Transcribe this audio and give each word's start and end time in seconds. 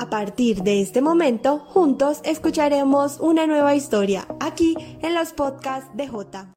A 0.00 0.10
partir 0.10 0.62
de 0.62 0.80
este 0.80 1.00
momento, 1.00 1.58
juntos 1.58 2.20
escucharemos 2.22 3.18
una 3.18 3.48
nueva 3.48 3.74
historia 3.74 4.28
aquí 4.38 4.76
en 5.02 5.12
los 5.12 5.32
podcasts 5.32 5.90
de 5.96 6.06
J. 6.06 6.54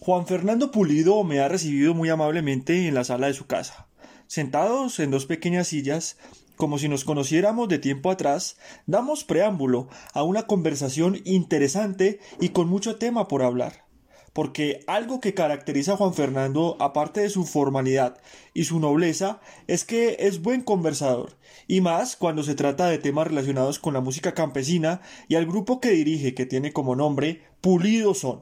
Juan 0.00 0.26
Fernando 0.26 0.70
Pulido 0.70 1.22
me 1.22 1.40
ha 1.40 1.48
recibido 1.48 1.92
muy 1.92 2.08
amablemente 2.08 2.88
en 2.88 2.94
la 2.94 3.04
sala 3.04 3.26
de 3.26 3.34
su 3.34 3.46
casa. 3.46 3.88
Sentados 4.26 4.98
en 5.00 5.10
dos 5.10 5.26
pequeñas 5.26 5.68
sillas, 5.68 6.16
como 6.56 6.78
si 6.78 6.88
nos 6.88 7.04
conociéramos 7.04 7.68
de 7.68 7.78
tiempo 7.78 8.10
atrás, 8.10 8.56
damos 8.86 9.24
preámbulo 9.24 9.88
a 10.12 10.22
una 10.22 10.46
conversación 10.46 11.20
interesante 11.24 12.20
y 12.40 12.50
con 12.50 12.68
mucho 12.68 12.96
tema 12.96 13.28
por 13.28 13.42
hablar. 13.42 13.84
Porque 14.32 14.82
algo 14.86 15.20
que 15.20 15.34
caracteriza 15.34 15.92
a 15.92 15.96
Juan 15.96 16.14
Fernando, 16.14 16.76
aparte 16.80 17.20
de 17.20 17.28
su 17.28 17.44
formalidad 17.44 18.18
y 18.54 18.64
su 18.64 18.80
nobleza, 18.80 19.40
es 19.66 19.84
que 19.84 20.16
es 20.20 20.40
buen 20.40 20.62
conversador, 20.62 21.36
y 21.68 21.82
más 21.82 22.16
cuando 22.16 22.42
se 22.42 22.54
trata 22.54 22.88
de 22.88 22.98
temas 22.98 23.26
relacionados 23.26 23.78
con 23.78 23.92
la 23.92 24.00
música 24.00 24.32
campesina 24.32 25.02
y 25.28 25.34
al 25.34 25.46
grupo 25.46 25.80
que 25.80 25.90
dirige, 25.90 26.34
que 26.34 26.46
tiene 26.46 26.72
como 26.72 26.96
nombre 26.96 27.42
Pulido 27.60 28.14
Son. 28.14 28.40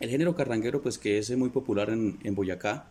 El 0.00 0.10
género 0.10 0.34
carranguero, 0.34 0.82
pues 0.82 0.98
que 0.98 1.18
es 1.18 1.36
muy 1.36 1.50
popular 1.50 1.90
en, 1.90 2.34
Boyacá, 2.34 2.88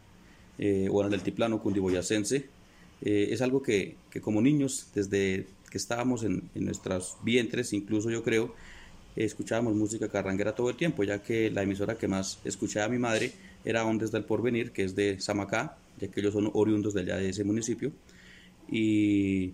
eh, 0.57 0.87
o 0.91 1.01
en 1.01 1.07
el 1.07 1.13
altiplano 1.13 1.61
cundiboyacense, 1.61 2.47
eh, 3.01 3.29
es 3.31 3.41
algo 3.41 3.61
que, 3.61 3.95
como 4.21 4.41
niños, 4.41 4.87
desde 4.93 5.47
que 5.69 5.77
estábamos 5.77 6.23
en, 6.23 6.49
nuestros 6.55 7.17
vientres, 7.23 7.73
incluso 7.73 8.09
yo 8.09 8.23
creo, 8.23 8.53
escuchábamos 9.15 9.75
música 9.75 10.09
carranguera 10.09 10.55
todo 10.55 10.69
el 10.69 10.75
tiempo, 10.75 11.03
ya 11.03 11.21
que 11.21 11.51
la 11.51 11.63
emisora 11.63 11.97
que 11.97 12.07
más 12.07 12.39
escuchaba 12.45 12.87
mi 12.87 12.99
madre 12.99 13.31
era 13.65 13.85
Ondes 13.85 14.11
del 14.11 14.23
Porvenir, 14.23 14.71
que 14.71 14.83
es 14.83 14.95
de 14.95 15.19
Samacá, 15.19 15.77
ya 15.99 16.07
que 16.07 16.19
ellos 16.19 16.33
son 16.33 16.49
oriundos 16.53 16.93
de 16.93 17.01
allá 17.01 17.17
de 17.17 17.29
ese 17.29 17.43
municipio, 17.43 17.91
y, 18.69 19.53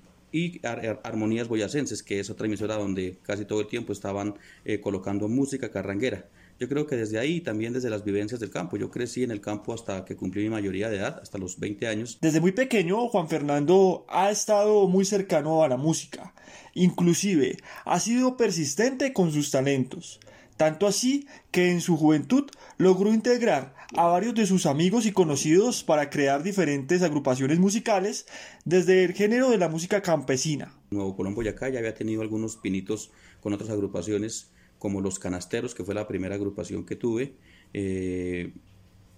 Armonías 1.04 1.48
Boyacenses, 1.48 2.02
que 2.02 2.20
es 2.20 2.32
otra 2.32 2.48
emisora 2.48 2.76
donde 2.76 3.18
casi 3.22 3.46
todo 3.46 3.62
el 3.62 3.68
tiempo 3.68 3.94
estaban 3.94 4.34
eh, 4.66 4.80
colocando 4.80 5.28
música 5.28 5.70
carranguera. 5.70 6.26
Yo 6.60 6.70
creo 6.70 6.88
que 6.88 6.96
desde 6.96 7.20
ahí, 7.20 7.42
también 7.42 7.74
desde 7.74 7.90
las 7.90 8.04
vivencias 8.04 8.40
del 8.40 8.50
campo, 8.50 8.78
yo 8.78 8.90
crecí 8.90 9.24
en 9.24 9.32
el 9.32 9.42
campo 9.42 9.74
hasta 9.74 10.06
que 10.06 10.16
cumplí 10.16 10.44
mi 10.44 10.50
mayoría 10.50 10.90
de 10.90 10.98
edad, 10.98 11.20
hasta 11.22 11.38
los 11.38 11.60
20 11.60 11.88
años. 11.88 12.18
Desde 12.22 12.40
muy 12.40 12.52
pequeño, 12.52 13.08
Juan 13.10 13.28
Fernando 13.28 14.06
ha 14.08 14.32
estado 14.32 14.88
muy 14.88 15.06
cercano 15.06 15.64
a 15.64 15.68
la 15.68 15.78
música. 15.78 16.34
Inclusive, 16.74 17.58
ha 17.86 18.00
sido 18.00 18.38
persistente 18.38 19.14
con 19.14 19.32
sus 19.32 19.52
talentos. 19.52 20.20
Tanto 20.58 20.86
así 20.86 21.28
que 21.52 21.72
en 21.72 21.82
su 21.82 21.98
juventud 21.98 22.50
logró 22.78 23.12
integrar 23.14 23.74
a 23.96 24.06
varios 24.06 24.36
de 24.36 24.46
sus 24.46 24.66
amigos 24.66 25.06
y 25.06 25.12
conocidos 25.12 25.84
para 25.84 26.10
crear 26.10 26.44
diferentes 26.44 27.02
agrupaciones 27.02 27.60
musicales 27.60 28.28
desde 28.64 29.04
el 29.04 29.14
género 29.14 29.50
de 29.50 29.58
la 29.58 29.68
música 29.68 30.02
campesina. 30.02 30.74
Nuevo 30.92 31.16
Colombo 31.16 31.42
y 31.42 31.48
acá 31.48 31.70
ya 31.70 31.80
había 31.80 31.96
tenido 31.96 32.22
algunos 32.22 32.58
pinitos 32.58 33.12
con 33.42 33.54
otras 33.54 33.72
agrupaciones 33.72 34.53
como 34.84 35.00
Los 35.00 35.18
Canasteros, 35.18 35.74
que 35.74 35.86
fue 35.86 35.96
la 35.96 36.10
primera 36.10 36.36
agrupación 36.36 36.86
que 36.86 36.98
tuve. 36.98 37.36
Eh, 37.74 38.52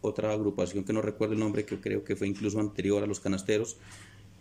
otra 0.01 0.31
agrupación 0.31 0.83
que 0.83 0.93
no 0.93 1.01
recuerdo 1.01 1.33
el 1.33 1.39
nombre, 1.39 1.65
que 1.65 1.79
creo 1.79 2.03
que 2.03 2.15
fue 2.15 2.27
incluso 2.27 2.59
anterior 2.59 3.01
a 3.01 3.07
Los 3.07 3.19
Canasteros. 3.19 3.77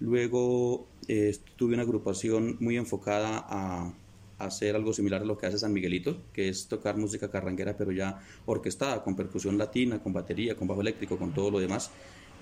Luego 0.01 0.87
eh, 1.09 1.35
tuve 1.57 1.73
una 1.73 1.85
agrupación 1.85 2.59
muy 2.61 2.77
enfocada 2.77 3.43
a, 3.49 3.95
hacer 4.37 4.77
algo 4.77 4.93
similar 4.93 5.23
a 5.23 5.25
lo 5.25 5.39
que 5.39 5.47
hace 5.47 5.57
San 5.57 5.73
Miguelito, 5.73 6.19
que 6.35 6.51
es 6.51 6.67
tocar 6.67 6.99
música 6.99 7.31
carranguera, 7.31 7.75
pero 7.75 7.91
ya 7.91 8.21
orquestada, 8.45 9.03
con 9.03 9.17
percusión 9.17 9.57
latina, 9.57 10.03
con 10.03 10.13
batería, 10.13 10.55
con 10.57 10.69
bajo 10.69 10.83
eléctrico, 10.83 11.17
con 11.17 11.33
todo 11.33 11.51
lo 11.51 11.59
demás. 11.59 11.91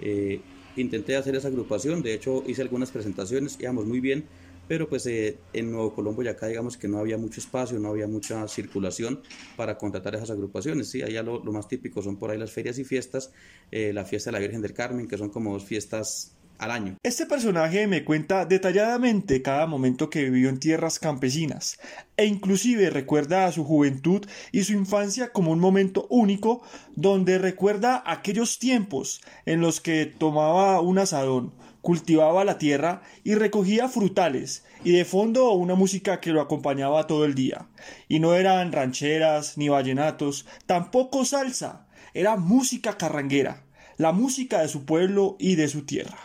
Eh, 0.00 0.40
intenté 0.74 1.14
hacer 1.14 1.36
esa 1.36 1.46
agrupación, 1.46 2.02
de 2.02 2.14
hecho 2.14 2.42
hice 2.48 2.62
algunas 2.62 2.90
presentaciones, 2.90 3.58
íbamos 3.60 3.86
muy 3.86 4.00
bien, 4.00 4.24
pero 4.72 4.88
pues 4.88 5.04
eh, 5.04 5.36
en 5.52 5.70
Nuevo 5.70 5.92
Colombo 5.92 6.22
y 6.22 6.28
acá 6.28 6.46
digamos 6.46 6.78
que 6.78 6.88
no 6.88 6.96
había 6.96 7.18
mucho 7.18 7.40
espacio, 7.40 7.78
no 7.78 7.90
había 7.90 8.06
mucha 8.06 8.48
circulación 8.48 9.20
para 9.54 9.76
contratar 9.76 10.14
esas 10.14 10.30
agrupaciones, 10.30 10.88
sí, 10.88 11.02
allá 11.02 11.22
lo, 11.22 11.42
más 11.52 11.68
típico 11.68 12.00
son 12.00 12.16
por 12.16 12.30
ahí 12.30 12.38
las 12.38 12.52
ferias 12.52 12.78
y 12.78 12.84
fiestas, 12.84 13.34
eh, 13.70 13.92
la 13.92 14.06
fiesta 14.06 14.30
de 14.30 14.32
la 14.32 14.38
Virgen 14.38 14.62
del 14.62 14.72
Carmen, 14.72 15.08
que 15.08 15.18
son 15.18 15.28
como 15.28 15.52
dos 15.52 15.66
fiestas 15.66 16.38
al 16.56 16.70
año. 16.70 16.96
Este 17.02 17.26
personaje 17.26 17.86
me 17.86 18.02
cuenta 18.02 18.46
detalladamente 18.46 19.42
cada 19.42 19.66
momento 19.66 20.08
que 20.08 20.30
vivió 20.30 20.48
en 20.48 20.58
tierras 20.58 20.98
campesinas 20.98 21.78
e 22.16 22.24
inclusive 22.24 22.88
recuerda 22.88 23.44
a 23.44 23.52
su 23.52 23.64
juventud 23.64 24.24
y 24.52 24.64
su 24.64 24.72
infancia 24.72 25.32
como 25.32 25.50
un 25.50 25.60
momento 25.60 26.06
único 26.08 26.62
donde 26.96 27.36
recuerda 27.36 28.02
aquellos 28.06 28.58
tiempos 28.58 29.20
en 29.44 29.60
los 29.60 29.82
que 29.82 30.06
tomaba 30.06 30.80
un 30.80 30.98
asadón, 30.98 31.52
cultivaba 31.82 32.44
la 32.44 32.56
tierra 32.56 33.02
y 33.24 33.34
recogía 33.34 33.88
frutales, 33.88 34.64
y 34.84 34.92
de 34.92 35.04
fondo 35.04 35.52
una 35.52 35.74
música 35.74 36.20
que 36.20 36.30
lo 36.30 36.40
acompañaba 36.40 37.06
todo 37.06 37.24
el 37.26 37.34
día. 37.34 37.66
Y 38.08 38.20
no 38.20 38.34
eran 38.34 38.72
rancheras 38.72 39.58
ni 39.58 39.68
vallenatos, 39.68 40.46
tampoco 40.64 41.24
salsa, 41.24 41.86
era 42.14 42.36
música 42.36 42.96
carranguera, 42.96 43.64
la 43.98 44.12
música 44.12 44.62
de 44.62 44.68
su 44.68 44.84
pueblo 44.86 45.36
y 45.38 45.56
de 45.56 45.68
su 45.68 45.84
tierra. 45.84 46.18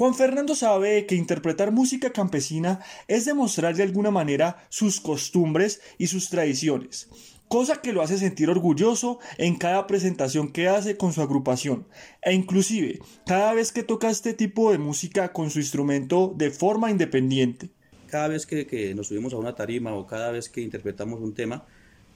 Juan 0.00 0.14
Fernando 0.14 0.54
sabe 0.54 1.04
que 1.04 1.14
interpretar 1.14 1.72
música 1.72 2.08
campesina 2.08 2.80
es 3.06 3.26
demostrar 3.26 3.76
de 3.76 3.82
alguna 3.82 4.10
manera 4.10 4.64
sus 4.70 4.98
costumbres 4.98 5.82
y 5.98 6.06
sus 6.06 6.30
tradiciones, 6.30 7.10
cosa 7.48 7.82
que 7.82 7.92
lo 7.92 8.00
hace 8.00 8.16
sentir 8.16 8.48
orgulloso 8.48 9.18
en 9.36 9.56
cada 9.56 9.86
presentación 9.86 10.52
que 10.52 10.68
hace 10.68 10.96
con 10.96 11.12
su 11.12 11.20
agrupación, 11.20 11.86
e 12.22 12.32
inclusive 12.32 13.00
cada 13.26 13.52
vez 13.52 13.72
que 13.72 13.82
toca 13.82 14.08
este 14.08 14.32
tipo 14.32 14.72
de 14.72 14.78
música 14.78 15.34
con 15.34 15.50
su 15.50 15.58
instrumento 15.58 16.32
de 16.34 16.50
forma 16.50 16.90
independiente. 16.90 17.68
Cada 18.06 18.28
vez 18.28 18.46
que, 18.46 18.66
que 18.66 18.94
nos 18.94 19.08
subimos 19.08 19.34
a 19.34 19.36
una 19.36 19.54
tarima 19.54 19.92
o 19.92 20.06
cada 20.06 20.30
vez 20.30 20.48
que 20.48 20.62
interpretamos 20.62 21.20
un 21.20 21.34
tema, 21.34 21.66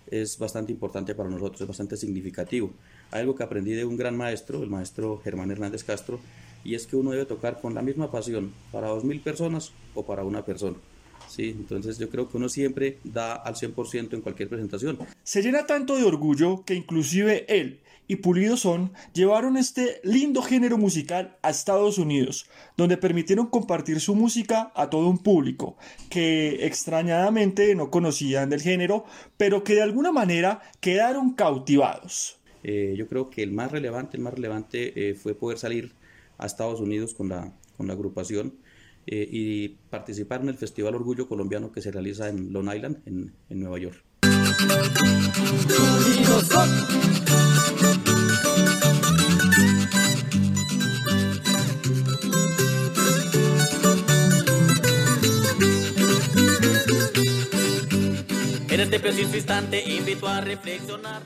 es 0.07 0.39
bastante 0.39 0.73
importante 0.73 1.15
para 1.15 1.29
nosotros, 1.29 1.61
es 1.61 1.69
bastante 1.69 1.99
significativo. 1.99 2.73
Algo 3.11 3.35
que 3.35 3.43
aprendí 3.43 3.73
de 3.73 3.85
un 3.85 3.99
gran 3.99 4.17
maestro, 4.17 4.63
el 4.63 4.71
maestro 4.71 5.21
Germán 5.23 5.51
Hernández 5.51 5.85
Castro, 5.85 6.19
y 6.65 6.75
es 6.75 6.87
que 6.87 6.97
uno 6.97 7.11
debe 7.11 7.27
tocar 7.27 7.61
con 7.61 7.75
la 7.75 7.83
misma 7.83 8.11
pasión 8.11 8.53
para 8.73 8.89
dos 8.89 9.05
mil 9.05 9.21
personas 9.21 9.73
o 9.95 10.05
para 10.05 10.25
una 10.25 10.45
persona. 10.45 10.77
Sí, 11.29 11.51
entonces 11.51 11.99
yo 11.99 12.11
creo 12.11 12.29
que 12.29 12.37
uno 12.37 12.49
siempre 12.49 12.99
da 13.05 13.35
al 13.35 13.55
100% 13.55 14.15
en 14.15 14.21
cualquier 14.21 14.49
presentación. 14.49 14.99
Se 15.23 15.43
llena 15.43 15.67
tanto 15.67 15.97
de 15.97 16.05
orgullo 16.05 16.65
que 16.65 16.75
inclusive 16.75 17.45
él 17.49 17.81
y 18.07 18.17
Pulido 18.17 18.57
Son 18.57 18.93
llevaron 19.15 19.57
este 19.57 20.01
lindo 20.05 20.43
género 20.43 20.77
musical 20.77 21.37
a 21.43 21.51
Estados 21.51 21.99
Unidos, 21.99 22.47
donde 22.77 22.97
permitieron 22.97 23.47
compartir 23.47 24.01
su 24.01 24.15
música 24.15 24.73
a 24.75 24.91
todo 24.91 25.09
un 25.09 25.19
público 25.19 25.77
que 26.11 26.67
extrañadamente 26.67 27.75
no 27.75 27.91
conocían 27.91 28.51
del 28.51 28.61
género, 28.61 29.05
pero 29.37 29.65
que 29.65 29.75
de 29.75 29.83
alguna 29.83 30.13
manera 30.13 30.61
quedaron 30.81 31.33
cautivados. 31.33 32.39
Eh, 32.63 32.95
yo 32.97 33.09
creo 33.09 33.31
que 33.31 33.43
el 33.43 33.53
más 33.53 33.73
relevante, 33.73 34.17
el 34.17 34.23
más 34.23 34.35
relevante 34.35 35.11
eh, 35.11 35.15
fue 35.15 35.35
poder 35.35 35.59
salir 35.59 35.93
a 36.39 36.47
Estados 36.47 36.81
Unidos 36.81 37.15
con 37.15 37.29
la, 37.29 37.53
con 37.77 37.87
la 37.87 37.93
agrupación 37.95 38.55
eh, 39.07 39.29
y 39.31 39.69
participar 39.91 40.41
en 40.41 40.49
el 40.49 40.57
Festival 40.57 40.95
Orgullo 40.95 41.29
Colombiano 41.29 41.73
que 41.73 41.83
se 41.83 41.93
realiza 41.93 42.29
en 42.29 42.53
Long 42.53 42.75
Island, 42.75 43.03
en, 43.07 43.35
en 43.51 43.61
Nueva 43.61 43.79
York. 43.79 44.03
En 58.71 58.81
este 58.81 58.99
preciso 58.99 59.37
instante 59.37 59.83
invito 59.85 60.27
a 60.27 60.41
reflexionar. 60.41 61.23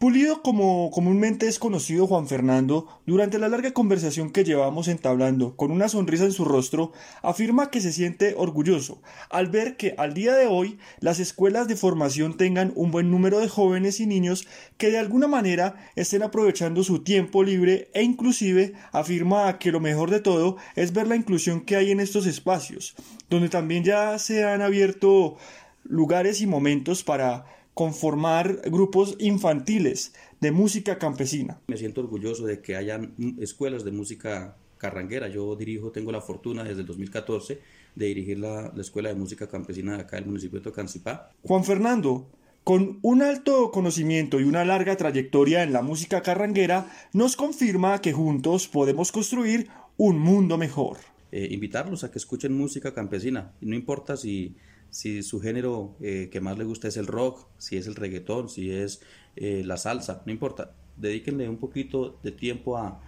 Pulido, 0.00 0.40
como 0.40 0.90
comúnmente 0.90 1.46
es 1.46 1.58
conocido 1.58 2.06
Juan 2.06 2.26
Fernando, 2.26 2.88
durante 3.04 3.38
la 3.38 3.50
larga 3.50 3.72
conversación 3.72 4.30
que 4.30 4.44
llevamos 4.44 4.88
entablando, 4.88 5.54
con 5.56 5.70
una 5.70 5.90
sonrisa 5.90 6.24
en 6.24 6.32
su 6.32 6.46
rostro, 6.46 6.92
afirma 7.20 7.70
que 7.70 7.82
se 7.82 7.92
siente 7.92 8.32
orgulloso 8.34 9.02
al 9.28 9.48
ver 9.48 9.76
que 9.76 9.94
al 9.98 10.14
día 10.14 10.34
de 10.34 10.46
hoy 10.46 10.78
las 11.00 11.20
escuelas 11.20 11.68
de 11.68 11.76
formación 11.76 12.38
tengan 12.38 12.72
un 12.76 12.90
buen 12.90 13.10
número 13.10 13.40
de 13.40 13.48
jóvenes 13.50 14.00
y 14.00 14.06
niños 14.06 14.48
que 14.78 14.90
de 14.90 14.98
alguna 14.98 15.28
manera 15.28 15.76
estén 15.96 16.22
aprovechando 16.22 16.82
su 16.82 17.00
tiempo 17.00 17.42
libre 17.42 17.90
e 17.92 18.02
inclusive 18.02 18.72
afirma 18.92 19.58
que 19.58 19.70
lo 19.70 19.80
mejor 19.80 20.08
de 20.08 20.20
todo 20.20 20.56
es 20.76 20.94
ver 20.94 21.08
la 21.08 21.16
inclusión 21.16 21.60
que 21.60 21.76
hay 21.76 21.90
en 21.90 22.00
estos 22.00 22.24
espacios, 22.24 22.94
donde 23.28 23.50
también 23.50 23.84
ya 23.84 24.18
se 24.18 24.44
han 24.44 24.62
abierto 24.62 25.36
lugares 25.84 26.40
y 26.40 26.46
momentos 26.46 27.04
para 27.04 27.44
conformar 27.80 28.60
grupos 28.66 29.16
infantiles 29.18 30.12
de 30.38 30.52
música 30.52 30.98
campesina. 30.98 31.62
Me 31.68 31.78
siento 31.78 32.02
orgulloso 32.02 32.44
de 32.44 32.60
que 32.60 32.76
hayan 32.76 33.14
escuelas 33.40 33.84
de 33.84 33.90
música 33.90 34.54
carranguera. 34.76 35.28
Yo 35.28 35.56
dirijo, 35.56 35.90
tengo 35.90 36.12
la 36.12 36.20
fortuna 36.20 36.62
desde 36.62 36.82
el 36.82 36.86
2014 36.86 37.58
de 37.94 38.04
dirigir 38.04 38.38
la, 38.38 38.70
Escuela 38.78 39.08
de 39.08 39.14
Música 39.14 39.48
Campesina 39.48 39.94
de 39.96 40.02
acá 40.02 40.16
del 40.16 40.26
municipio 40.26 40.58
de 40.58 40.64
Tocancipá. 40.64 41.30
Juan 41.42 41.64
Fernando, 41.64 42.28
con 42.64 42.98
un 43.00 43.22
alto 43.22 43.70
conocimiento 43.70 44.40
y 44.40 44.42
una 44.42 44.66
larga 44.66 44.94
trayectoria 44.98 45.62
en 45.62 45.72
la 45.72 45.80
música 45.80 46.20
carranguera, 46.20 46.92
nos 47.14 47.34
confirma 47.34 48.02
que 48.02 48.12
juntos 48.12 48.68
podemos 48.68 49.10
construir 49.10 49.68
un 49.96 50.18
mundo 50.18 50.58
mejor. 50.58 50.98
Eh, 51.32 51.48
invitarlos 51.50 52.04
a 52.04 52.10
que 52.10 52.18
escuchen 52.18 52.52
música 52.52 52.92
campesina, 52.92 53.52
no 53.62 53.74
importa 53.74 54.18
si, 54.18 54.54
si 54.90 55.22
su 55.22 55.40
género 55.40 55.96
eh, 56.00 56.28
que 56.30 56.40
más 56.40 56.58
le 56.58 56.64
gusta 56.64 56.88
es 56.88 56.96
el 56.96 57.06
rock, 57.06 57.46
si 57.58 57.76
es 57.76 57.86
el 57.86 57.94
reggaetón, 57.94 58.48
si 58.48 58.70
es 58.70 59.00
eh, 59.36 59.62
la 59.64 59.76
salsa, 59.76 60.22
no 60.26 60.32
importa, 60.32 60.72
dedíquenle 60.96 61.48
un 61.48 61.58
poquito 61.58 62.18
de 62.22 62.32
tiempo 62.32 62.76
a, 62.76 63.00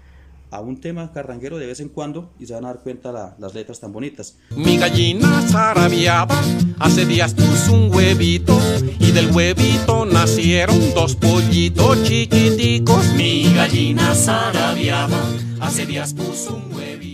a 0.51 0.61
un 0.61 0.81
tema 0.81 1.13
carranguero 1.13 1.59
de 1.59 1.67
vez 1.67 1.81
en 1.81 1.89
cuando 1.89 2.33
y 2.39 2.47
se 2.47 2.55
van 2.55 2.65
a 2.65 2.69
dar 2.69 2.83
cuenta 2.83 3.11
la, 3.11 3.37
las 3.39 3.55
letras 3.55 3.81
tan 3.81 3.93
bonitas. 3.93 4.39
Mi 4.57 4.77
gallina 4.77 5.43
zarabiaba, 5.49 6.41
hace 6.79 7.07
días 7.07 7.35
puso 7.35 7.73
un 7.73 7.93
huevito 7.93 8.59
y 9.01 9.13
del 9.13 9.31
huevito 9.31 10.05
nacieron 10.05 10.79
dos 10.95 11.17
pollitos 11.17 12.03
chiquiticos. 12.05 13.13
Mi 13.15 13.53
gallina 13.55 14.15
zarabiaba, 14.15 15.21
hace 15.61 15.87
días 15.87 16.15
puso 16.15 16.57
un 16.57 16.75
huevito. 16.75 17.12